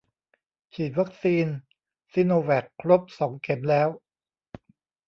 [0.73, 1.45] ฉีดวัคซีน
[2.13, 3.89] ซิโนแวคครบสองเข็มแล้ว